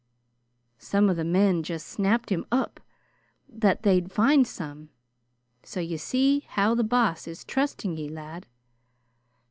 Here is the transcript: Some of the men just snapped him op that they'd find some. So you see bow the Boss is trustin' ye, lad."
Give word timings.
Some 0.79 1.11
of 1.11 1.15
the 1.15 1.23
men 1.23 1.61
just 1.61 1.85
snapped 1.85 2.31
him 2.31 2.47
op 2.51 2.79
that 3.47 3.83
they'd 3.83 4.11
find 4.11 4.47
some. 4.47 4.89
So 5.61 5.79
you 5.79 5.99
see 5.99 6.47
bow 6.55 6.73
the 6.73 6.83
Boss 6.83 7.27
is 7.27 7.45
trustin' 7.45 7.95
ye, 7.97 8.09
lad." 8.09 8.47